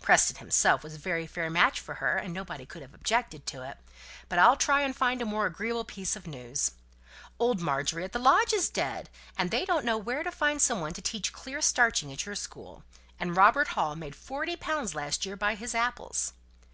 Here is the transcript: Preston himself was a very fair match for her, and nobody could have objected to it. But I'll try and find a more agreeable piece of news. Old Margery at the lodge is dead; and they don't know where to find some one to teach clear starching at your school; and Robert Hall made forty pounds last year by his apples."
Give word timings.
Preston 0.00 0.36
himself 0.36 0.82
was 0.82 0.94
a 0.94 0.98
very 0.98 1.26
fair 1.26 1.50
match 1.50 1.78
for 1.78 1.96
her, 1.96 2.16
and 2.16 2.32
nobody 2.32 2.64
could 2.64 2.80
have 2.80 2.94
objected 2.94 3.44
to 3.44 3.60
it. 3.68 3.76
But 4.30 4.38
I'll 4.38 4.56
try 4.56 4.80
and 4.80 4.96
find 4.96 5.20
a 5.20 5.26
more 5.26 5.44
agreeable 5.44 5.84
piece 5.84 6.16
of 6.16 6.26
news. 6.26 6.70
Old 7.38 7.60
Margery 7.60 8.02
at 8.02 8.12
the 8.12 8.18
lodge 8.18 8.54
is 8.54 8.70
dead; 8.70 9.10
and 9.36 9.50
they 9.50 9.66
don't 9.66 9.84
know 9.84 9.98
where 9.98 10.22
to 10.22 10.32
find 10.32 10.62
some 10.62 10.80
one 10.80 10.94
to 10.94 11.02
teach 11.02 11.34
clear 11.34 11.60
starching 11.60 12.10
at 12.10 12.24
your 12.24 12.34
school; 12.34 12.82
and 13.20 13.36
Robert 13.36 13.68
Hall 13.76 13.94
made 13.94 14.16
forty 14.16 14.56
pounds 14.56 14.94
last 14.94 15.26
year 15.26 15.36
by 15.36 15.54
his 15.54 15.74
apples." 15.74 16.32